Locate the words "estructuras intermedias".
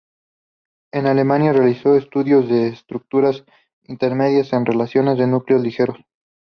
2.69-4.51